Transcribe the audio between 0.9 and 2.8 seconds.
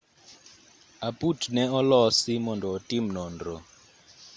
aput ne olosi mondo